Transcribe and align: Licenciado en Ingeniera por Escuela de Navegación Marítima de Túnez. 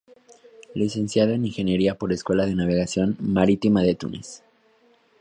Licenciado 0.73 1.31
en 1.33 1.45
Ingeniera 1.45 1.93
por 1.93 2.11
Escuela 2.11 2.47
de 2.47 2.55
Navegación 2.55 3.17
Marítima 3.19 3.83
de 3.83 3.93
Túnez. 3.93 4.41